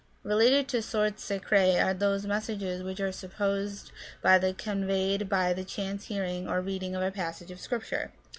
[0.23, 3.91] Related to Sortes Sacrae are those messages which are supposed
[4.23, 8.11] to be conveyed by the chance hearing or reading of a passage of Scripture.